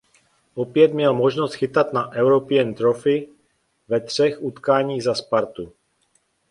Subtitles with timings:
[0.55, 3.29] Opět měl možnost chytat na European Trophy
[3.87, 5.73] ve třech utkáních za Spartu.